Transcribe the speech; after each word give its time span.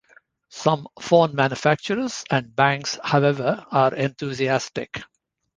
Some 0.49 0.87
phone 0.99 1.35
manufacturers 1.35 2.23
and 2.31 2.55
banks, 2.55 2.97
however, 3.03 3.63
are 3.69 3.93
enthusiastic. 3.93 5.03